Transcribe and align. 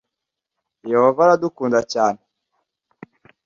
Yehova 0.91 1.19
aradukunda 1.25 1.79
cyane. 1.93 2.19